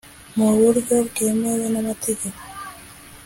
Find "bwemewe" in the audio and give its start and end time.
1.07-1.65